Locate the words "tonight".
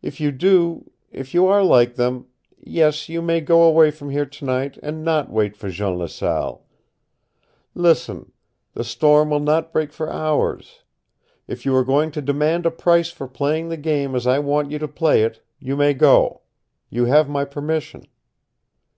4.24-4.78